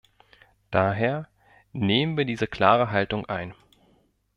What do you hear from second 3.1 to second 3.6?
ein.